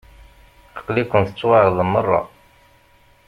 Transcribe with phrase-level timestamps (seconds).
[0.77, 2.21] Aql-iken tettwaεreḍem merra.